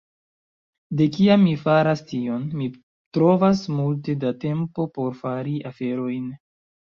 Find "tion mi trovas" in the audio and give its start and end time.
2.11-3.61